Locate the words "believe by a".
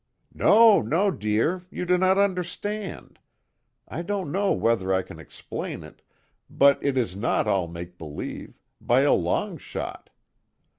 7.99-9.13